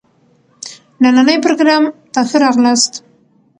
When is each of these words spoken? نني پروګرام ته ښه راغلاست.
نني 1.01 1.35
پروګرام 1.45 1.83
ته 2.13 2.21
ښه 2.29 2.37
راغلاست. 2.43 2.93